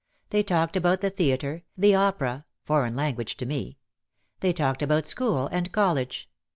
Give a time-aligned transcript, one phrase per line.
[0.31, 3.77] They talked about the theatre, the opera (foreign language to me).
[4.39, 6.27] They talked about school and college.